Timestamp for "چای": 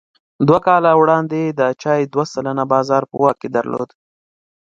1.81-2.01